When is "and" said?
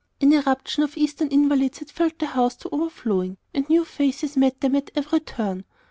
3.53-3.69